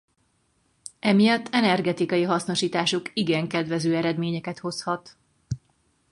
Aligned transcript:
Emiatt 0.99 1.47
energetikai 1.51 2.23
hasznosításuk 2.23 3.09
igen 3.13 3.47
kedvező 3.47 3.95
eredményeket 3.95 4.59
hozhat. 4.59 5.17